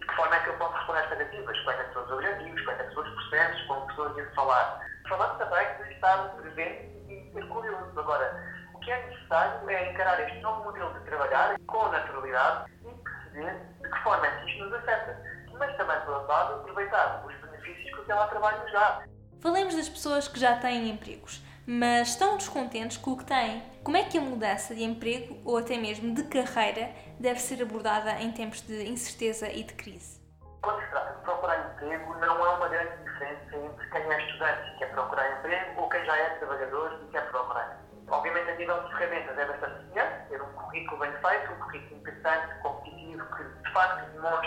de 0.04 0.08
que 0.08 0.16
forma 0.16 0.36
é 0.36 0.40
que 0.42 0.50
eu 0.50 0.58
posso 0.58 0.74
responder 0.76 1.00
às 1.00 1.04
expectativas, 1.06 1.60
quais 1.62 1.80
é 1.80 1.94
são 1.94 2.04
os 2.04 2.12
objetivos, 2.12 2.62
quais 2.64 2.80
é 2.80 2.92
são 2.92 3.04
os 3.04 3.10
processos, 3.10 3.62
com 3.68 3.88
pessoas 3.88 4.20
a 4.20 4.36
falar. 4.36 4.82
Falamos 5.08 5.38
também 5.38 5.68
de 5.78 5.94
estar 5.94 6.30
presente 6.36 6.92
e 7.08 7.32
ser 7.34 7.48
curioso. 7.48 8.00
Agora, 8.00 8.44
o 8.74 8.80
que 8.80 8.92
é 8.92 9.08
necessário 9.08 9.70
é 9.70 9.92
encarar 9.92 10.20
este 10.20 10.40
novo 10.42 10.66
modelo 10.66 10.94
de 10.94 11.00
trabalhar 11.06 11.56
com 11.68 11.88
naturalidade 11.88 12.72
e 12.82 12.92
perceber 12.92 13.58
de 13.82 13.90
que 13.90 14.04
forma 14.04 14.28
é 14.28 14.32
que 14.32 14.52
isto 14.52 14.66
nos 14.66 14.74
afeta. 14.74 15.24
Mas 15.58 15.78
também, 15.78 16.00
por 16.02 16.16
outro 16.16 16.28
lado, 16.28 16.54
aproveitar 16.56 17.24
os 17.26 17.34
benefícios 17.36 17.96
que 17.96 18.02
o 18.02 18.06
teletrabalho 18.06 18.62
nos 18.62 18.72
dá. 18.74 19.04
Falemos 19.40 19.76
das 19.76 19.88
pessoas 19.88 20.28
que 20.28 20.40
já 20.40 20.58
têm 20.58 20.90
empregos, 20.90 21.42
mas 21.66 22.10
estão 22.10 22.38
descontentes 22.38 22.98
com 22.98 23.12
o 23.12 23.18
que 23.18 23.26
têm. 23.26 23.64
Como 23.84 23.98
é 23.98 24.04
que 24.04 24.18
a 24.18 24.22
mudança 24.22 24.74
de 24.76 24.84
emprego 24.84 25.40
ou 25.46 25.58
até 25.58 25.78
mesmo 25.78 26.14
de 26.14 26.24
carreira 26.24 26.92
deve 27.20 27.40
ser 27.40 27.62
abordada 27.62 28.12
em 28.22 28.32
tempos 28.32 28.62
de 28.62 28.90
incerteza 28.90 29.50
e 29.50 29.64
de 29.64 29.74
crise? 29.74 30.22
Quando 30.62 30.82
se 30.82 30.90
trata 30.90 31.18
de 31.18 31.22
procurar 31.24 31.74
emprego, 31.74 32.16
não 32.16 32.44
há 32.44 32.56
uma 32.56 32.70
grande 32.70 32.96
diferença 33.04 33.56
entre 33.56 33.90
quem 33.90 34.02
é 34.02 34.26
estudante 34.26 34.70
e 34.70 34.78
quer 34.78 34.92
procurar 34.92 35.40
emprego 35.40 35.82
ou 35.82 35.90
quem 35.90 36.06
já 36.06 36.18
é 36.18 36.30
trabalhador 36.36 37.02
e 37.04 37.12
quer 37.12 37.30
procurar. 37.30 37.84
Obviamente, 38.10 38.50
a 38.50 38.56
nível 38.56 38.84
de 38.84 38.96
ferramentas 38.96 39.38
é 39.38 39.46
bastante 39.46 39.78
semelhante, 39.78 40.30
ter 40.30 40.42
um 40.42 40.54
currículo 40.54 41.00
bem 41.00 41.12
feito, 41.12 41.52
um 41.52 41.60
currículo 41.60 42.00
interessante, 42.00 42.54
competitivo, 42.62 43.26
que 43.36 43.44
de 43.44 43.74
facto 43.74 44.12
demonstre 44.12 44.43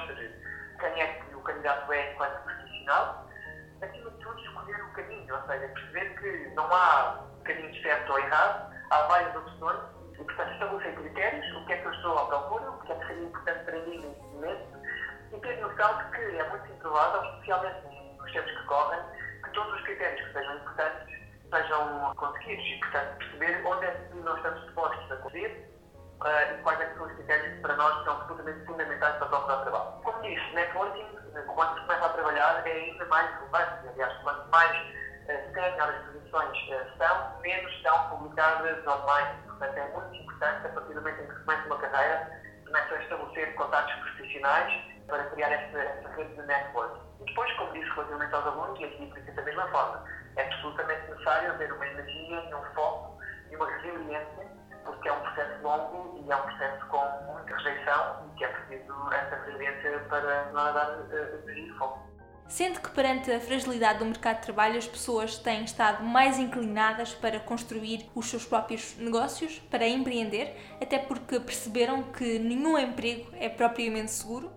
uh, 26.20 26.54
e 26.54 26.62
quais 26.62 26.80
é 26.80 26.94
são 26.94 27.06
os 27.06 27.12
critérios 27.12 27.54
que 27.54 27.60
para 27.60 27.76
nós 27.76 28.04
são 28.04 28.14
absolutamente 28.14 28.66
fundamentais 28.66 29.16
para 29.16 29.26
procurar 29.26 29.62
trabalho. 29.62 29.92
Como 30.02 30.22
disse, 30.22 30.54
networking, 30.54 31.06
quando 31.54 31.74
se 31.74 31.80
começa 31.86 32.06
a 32.06 32.08
trabalhar, 32.10 32.66
é 32.66 32.72
ainda 32.72 33.04
mais 33.06 33.30
relevante. 33.36 33.88
Aliás, 33.88 34.22
quanto 34.22 34.48
mais 34.50 34.70
uh, 34.70 35.82
as 35.82 36.06
posições 36.06 36.58
uh, 36.70 36.98
são, 36.98 37.40
menos 37.40 37.82
são 37.82 38.10
publicadas 38.10 38.86
online. 38.86 39.42
Portanto, 39.46 39.76
é 39.76 39.88
muito 39.88 40.14
importante, 40.14 40.66
a 40.66 40.70
partir 40.70 40.94
do 40.94 41.00
momento 41.00 41.22
em 41.22 41.26
que 41.26 41.34
se 41.34 41.40
começa 41.40 41.66
uma 41.66 41.78
carreira, 41.78 42.42
começa 42.64 42.94
a 42.94 43.02
estabelecer 43.02 43.54
contatos 43.54 43.94
profissionais 43.94 44.84
para 45.06 45.24
criar 45.30 45.52
esta, 45.52 45.78
esta 45.78 46.08
rede 46.10 46.34
de 46.34 46.42
networking. 46.42 47.00
E 47.20 47.24
depois, 47.24 47.52
como 47.54 47.72
disse 47.72 47.90
relativamente 47.90 48.34
aos 48.34 48.46
alunos, 48.46 48.80
e 48.80 48.84
aqui 48.84 49.08
aplica 49.08 49.32
da 49.32 49.42
mesma 49.42 49.68
forma, 49.68 50.04
é 50.36 50.42
absolutamente 50.42 51.10
necessário 51.10 51.50
haver 51.50 51.72
uma 51.72 51.86
energia, 51.86 52.56
um 52.56 52.74
foco 52.74 53.18
e 53.50 53.56
uma 53.56 53.70
resiliência 53.70 54.56
porque 54.86 55.08
é 55.08 55.12
um 55.12 55.20
processo 55.20 55.55
longo 55.66 56.24
e 56.24 56.30
é 56.30 56.36
um 56.36 56.42
processo 56.42 56.86
com 56.86 57.32
muita 57.32 57.56
rejeição 57.56 58.24
e 58.26 58.38
que 58.38 58.44
é 58.44 58.48
preciso 58.48 59.12
essa 59.12 59.36
resiliência 59.44 59.98
para 60.08 60.44
não 60.52 60.72
dar 60.72 60.98
uh, 60.98 61.78
foco. 61.78 62.06
Sendo 62.48 62.80
que 62.80 62.90
perante 62.90 63.32
a 63.32 63.40
fragilidade 63.40 63.98
do 63.98 64.04
mercado 64.04 64.36
de 64.36 64.42
trabalho 64.42 64.78
as 64.78 64.86
pessoas 64.86 65.36
têm 65.36 65.64
estado 65.64 66.04
mais 66.04 66.38
inclinadas 66.38 67.12
para 67.12 67.40
construir 67.40 68.08
os 68.14 68.30
seus 68.30 68.46
próprios 68.46 68.96
negócios, 68.98 69.58
para 69.68 69.86
empreender, 69.88 70.56
até 70.80 70.98
porque 70.98 71.40
perceberam 71.40 72.04
que 72.04 72.38
nenhum 72.38 72.78
emprego 72.78 73.32
é 73.34 73.48
propriamente 73.48 74.12
seguro? 74.12 74.52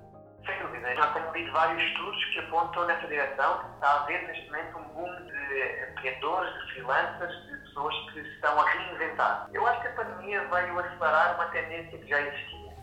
Sem 0.46 0.62
dúvida. 0.62 0.94
Já 0.94 1.08
tenho 1.14 1.32
lido 1.34 1.52
vários 1.52 1.82
estudos 1.82 2.26
que 2.26 2.40
apontam 2.40 2.86
nessa 2.86 3.08
direção. 3.08 3.66
Está 3.74 3.88
a 3.88 4.04
haver 4.04 4.28
neste 4.28 4.46
momento 4.46 4.78
um 4.78 4.84
boom 4.94 5.26
de 5.26 5.92
empreendedores, 5.92 6.54
de 6.54 6.74
freelancers, 6.74 7.36
de 7.48 7.59
pessoas 7.70 7.96
que 8.12 8.20
estão 8.20 8.60
a 8.60 8.70
reinventar. 8.70 9.48
Eu 9.54 9.66
acho 9.66 9.82
que 9.82 9.88
a 9.88 9.92
pandemia 9.92 10.44
veio 10.48 10.80
acelerar 10.80 11.36
uma 11.36 11.46
tendência 11.46 11.98
que 11.98 12.08
já 12.08 12.20
existia, 12.22 12.74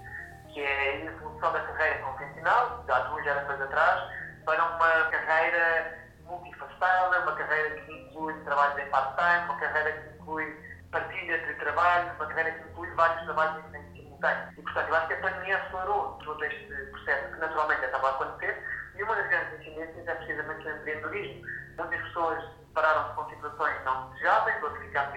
que 0.53 0.61
é 0.61 0.91
a 0.91 1.05
evolução 1.05 1.53
da 1.53 1.61
carreira 1.61 1.99
convencional, 2.01 2.85
já 2.87 2.97
há 2.97 3.01
duas 3.01 3.25
gerações 3.25 3.61
atrás, 3.61 4.13
para 4.45 4.65
uma 4.65 5.05
carreira 5.11 6.07
multifacetada, 6.25 7.21
uma 7.21 7.33
carreira 7.33 7.81
que 7.83 7.93
inclui 7.93 8.35
trabalhos 8.45 8.79
em 8.79 8.91
part-time, 8.91 9.45
uma 9.45 9.59
carreira 9.59 9.93
que 9.93 10.17
inclui 10.17 10.67
partilha 10.91 11.39
de 11.39 11.55
trabalho, 11.55 12.13
uma 12.15 12.27
carreira 12.27 12.53
que 12.53 12.69
inclui 12.71 12.91
vários 12.95 13.25
trabalhos 13.25 13.75
em 13.75 13.97
simultâneo. 13.97 14.53
E, 14.57 14.63
portanto, 14.63 14.89
eu 14.89 14.97
acho 14.97 15.07
que 15.09 15.15
a 15.15 15.21
pandemia 15.21 15.59
acelerou 15.59 16.19
todo 16.25 16.45
este 16.45 16.67
processo 16.67 17.35
que 17.35 17.41
naturalmente 17.41 17.81
já 17.81 17.87
estava 17.87 18.09
a 18.09 18.11
acontecer 18.11 18.65
e 18.97 19.03
uma 19.03 19.15
das 19.15 19.29
grandes 19.29 19.61
incidências 19.61 20.09
é 20.09 20.15
precisamente 20.15 20.67
o 20.67 20.71
empreendedorismo. 20.71 21.43
Muitas 21.77 22.01
pessoas 22.03 22.45
pararam-se 22.77 23.15
com 23.15 23.31
situações 23.31 23.85
não 23.85 24.11
desejáveis, 24.11 24.57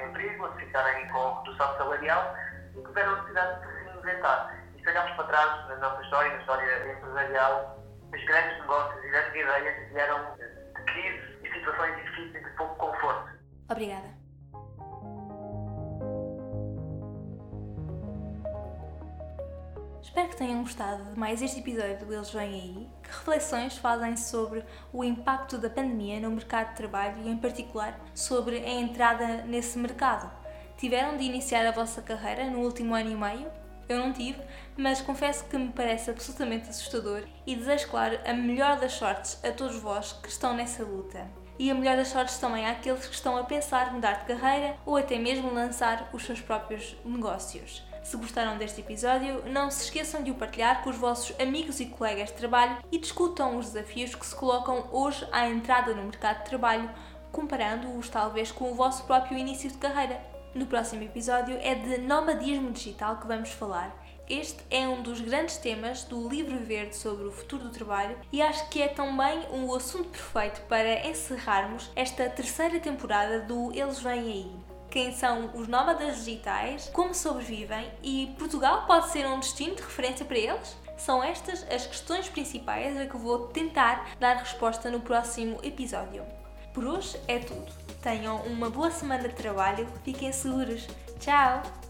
emprego, 0.08 0.44
ou 0.46 0.52
de 0.54 0.66
ficarem 0.66 1.08
com 1.10 1.42
redução 1.42 1.78
salarial 1.78 2.36
e 2.74 2.82
tiveram 2.82 3.16
necessidade 3.18 3.60
de 3.60 3.68
se 3.68 3.84
reinventar. 3.84 4.56
E 4.76 4.82
se 4.82 4.90
olharmos 4.90 5.16
para 5.18 5.26
trás 5.26 5.68
na 5.68 5.76
nossa 5.76 6.02
história, 6.02 6.32
na 6.32 6.40
história 6.40 6.94
empresarial 6.94 7.80
Os 8.14 8.26
grandes 8.26 8.60
negócios 8.62 9.04
e 9.04 9.10
grandes 9.10 9.36
ideias 9.36 9.92
vieram 9.92 10.36
de 10.36 10.84
crise 10.86 11.40
e 11.44 11.54
situações 11.54 11.96
difíceis 11.98 12.44
de 12.44 12.50
pouco 12.52 12.76
conforto. 12.76 13.30
Obrigada. 13.70 14.19
Espero 20.10 20.28
que 20.28 20.38
tenham 20.38 20.64
gostado 20.64 21.04
de 21.04 21.20
mais 21.20 21.40
este 21.40 21.60
episódio 21.60 22.04
do 22.04 22.12
Eles 22.12 22.32
Vêm 22.32 22.50
Aí, 22.50 22.88
que 23.04 23.10
reflexões 23.10 23.78
fazem 23.78 24.18
sobre 24.18 24.66
o 24.92 25.04
impacto 25.04 25.56
da 25.60 25.70
pandemia 25.70 26.20
no 26.20 26.32
mercado 26.32 26.70
de 26.70 26.78
trabalho 26.78 27.22
e, 27.24 27.30
em 27.30 27.38
particular, 27.38 27.96
sobre 28.16 28.58
a 28.58 28.70
entrada 28.72 29.44
nesse 29.44 29.78
mercado. 29.78 30.32
Tiveram 30.78 31.16
de 31.16 31.26
iniciar 31.26 31.64
a 31.68 31.72
vossa 31.72 32.02
carreira 32.02 32.50
no 32.50 32.58
último 32.62 32.96
ano 32.96 33.12
e 33.12 33.16
meio? 33.16 33.52
Eu 33.88 34.00
não 34.00 34.12
tive, 34.12 34.42
mas 34.76 35.00
confesso 35.00 35.46
que 35.46 35.56
me 35.56 35.72
parece 35.72 36.10
absolutamente 36.10 36.70
assustador 36.70 37.24
e 37.46 37.56
desejo, 37.56 37.88
claro, 37.90 38.20
a 38.26 38.34
melhor 38.34 38.80
das 38.80 38.94
sortes 38.94 39.40
a 39.46 39.52
todos 39.52 39.78
vós 39.78 40.14
que 40.14 40.30
estão 40.30 40.56
nessa 40.56 40.84
luta. 40.84 41.30
E 41.60 41.70
a 41.70 41.76
melhor 41.76 41.96
das 41.96 42.08
sortes 42.08 42.40
também 42.40 42.66
àqueles 42.66 43.06
que 43.06 43.14
estão 43.14 43.38
a 43.38 43.44
pensar 43.44 43.94
mudar 43.94 44.14
de 44.14 44.26
carreira 44.26 44.76
ou 44.88 44.98
até 44.98 45.20
mesmo 45.20 45.54
lançar 45.54 46.10
os 46.12 46.26
seus 46.26 46.42
próprios 46.42 46.98
negócios. 47.06 47.88
Se 48.04 48.18
gostaram 48.18 48.58
deste 48.58 48.82
episódio, 48.82 49.44
não 49.50 49.70
se 49.70 49.84
esqueçam 49.84 50.24
de 50.24 50.32
o 50.32 50.36
partilhar 50.36 50.84
com 50.84 50.90
os 50.90 50.98
vossos 50.98 51.38
amigos 51.40 51.80
e 51.80 51.86
colegas 51.86 52.30
de 52.30 52.36
trabalho 52.36 52.78
e 52.92 52.98
discutam 52.98 53.58
os 53.58 53.72
desafios 53.72 54.16
que 54.16 54.26
se 54.26 54.36
colocam 54.36 54.88
hoje 54.92 55.28
à 55.32 55.48
entrada 55.48 55.94
no 55.94 56.04
mercado 56.04 56.40
de 56.40 56.50
trabalho, 56.50 56.90
comparando-os 57.32 58.10
talvez 58.10 58.52
com 58.52 58.72
o 58.72 58.76
vosso 58.76 59.04
próprio 59.04 59.38
início 59.38 59.70
de 59.70 59.78
carreira. 59.78 60.20
No 60.56 60.66
próximo 60.66 61.04
episódio 61.04 61.58
é 61.62 61.76
de 61.76 62.00
nomadismo 62.00 62.72
digital 62.72 63.18
que 63.18 63.28
vamos 63.28 63.52
falar. 63.52 63.96
Este 64.28 64.64
é 64.70 64.88
um 64.88 65.02
dos 65.02 65.22
grandes 65.22 65.58
temas 65.58 66.04
do 66.04 66.28
livro 66.28 66.58
verde 66.60 66.96
sobre 66.96 67.26
o 67.26 67.32
futuro 67.32 67.66
do 67.66 67.72
trabalho 67.72 68.18
e 68.32 68.42
acho 68.42 68.68
que 68.70 68.82
é 68.82 68.88
também 68.88 69.48
um 69.52 69.74
assunto 69.74 70.10
perfeito 70.10 70.62
para 70.68 71.08
encerrarmos 71.08 71.92
esta 71.96 72.30
terceira 72.30 72.80
temporada 72.80 73.42
do 73.42 73.72
Eles 73.74 74.00
Vêm 74.00 74.20
Aí 74.20 74.69
quem 74.90 75.14
são 75.14 75.52
os 75.54 75.68
nómadas 75.68 76.26
digitais, 76.26 76.90
como 76.92 77.14
sobrevivem 77.14 77.90
e 78.02 78.34
Portugal 78.38 78.86
pode 78.88 79.10
ser 79.12 79.28
um 79.28 79.40
destino 79.40 79.76
de 79.76 79.82
referência 79.82 80.26
para 80.26 80.38
eles? 80.38 80.76
São 80.98 81.24
estas 81.24 81.64
as 81.72 81.86
questões 81.86 82.28
principais 82.28 82.98
a 83.00 83.06
que 83.06 83.16
vou 83.16 83.48
tentar 83.48 84.10
dar 84.20 84.38
resposta 84.38 84.90
no 84.90 85.00
próximo 85.00 85.60
episódio. 85.64 86.26
Por 86.74 86.86
hoje 86.86 87.20
é 87.28 87.40
tudo. 87.40 87.72
Tenham 88.02 88.38
uma 88.44 88.70
boa 88.70 88.92
semana 88.92 89.28
de 89.28 89.36
trabalho, 89.36 89.88
fiquem 90.04 90.32
seguros. 90.32 90.88
Tchau! 91.20 91.89